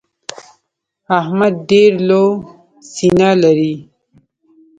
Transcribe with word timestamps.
احمد 1.19 1.53
ډېره 1.69 1.99
لو 2.09 2.25
سينه 2.93 3.29
لري. 3.43 3.75